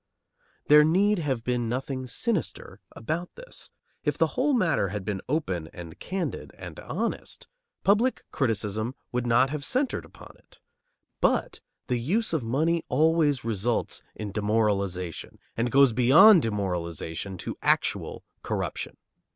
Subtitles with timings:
[0.65, 3.69] There need have been nothing sinister about this.
[4.03, 7.47] If the whole matter had been open and candid and honest,
[7.83, 10.59] public criticism would not have centred upon it.
[11.19, 18.23] But the use of money always results in demoralization, and goes beyond demoralization to actual
[18.41, 18.97] corruption.